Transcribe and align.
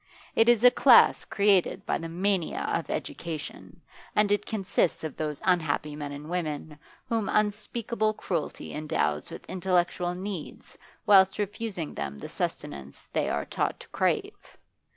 It 0.33 0.49
is 0.49 0.63
a 0.63 0.71
class 0.71 1.25
created 1.25 1.85
by 1.85 1.99
the 1.99 2.09
mania 2.09 2.61
of 2.73 2.89
education, 2.89 3.81
and 4.15 4.31
it 4.31 4.47
consists 4.47 5.03
of 5.03 5.15
those 5.15 5.39
unhappy 5.45 5.95
men 5.95 6.11
and 6.11 6.27
women 6.27 6.79
whom 7.07 7.29
unspeakable 7.29 8.15
cruelty 8.15 8.73
endows 8.73 9.29
with 9.29 9.45
intellectual 9.47 10.15
needs 10.15 10.75
whilst 11.05 11.37
refusing 11.37 11.93
them 11.93 12.17
the 12.17 12.29
sustenance 12.29 13.09
they 13.13 13.29
are 13.29 13.45
taught 13.45 13.79
to 13.81 13.87
crave. 13.89 14.57